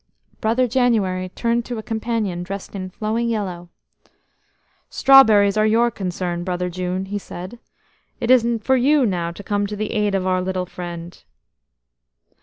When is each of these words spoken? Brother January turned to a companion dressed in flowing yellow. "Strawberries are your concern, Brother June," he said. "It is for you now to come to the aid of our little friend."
Brother 0.39 0.67
January 0.67 1.29
turned 1.29 1.63
to 1.65 1.77
a 1.77 1.83
companion 1.83 2.41
dressed 2.41 2.73
in 2.73 2.89
flowing 2.89 3.29
yellow. 3.29 3.69
"Strawberries 4.89 5.57
are 5.57 5.65
your 5.67 5.91
concern, 5.91 6.43
Brother 6.43 6.71
June," 6.71 7.05
he 7.05 7.19
said. 7.19 7.59
"It 8.19 8.31
is 8.31 8.43
for 8.63 8.75
you 8.75 9.05
now 9.05 9.29
to 9.29 9.43
come 9.43 9.67
to 9.67 9.75
the 9.75 9.91
aid 9.93 10.15
of 10.15 10.25
our 10.25 10.41
little 10.41 10.65
friend." 10.65 11.23